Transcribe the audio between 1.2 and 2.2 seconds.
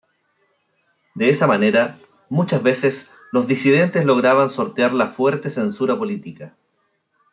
esa manera,